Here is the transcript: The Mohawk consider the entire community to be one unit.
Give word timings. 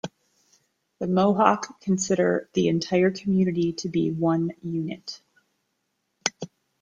The 0.97 1.05
Mohawk 1.05 1.79
consider 1.79 2.49
the 2.53 2.69
entire 2.69 3.11
community 3.11 3.71
to 3.73 3.87
be 3.89 4.09
one 4.09 4.49
unit. 4.63 5.21